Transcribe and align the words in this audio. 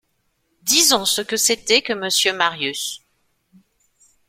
Disons 0.63 1.05
ce 1.05 1.21
que 1.21 1.37
c’était 1.37 1.83
que 1.83 1.93
monsieur 1.93 2.33
Marius. 2.33 3.03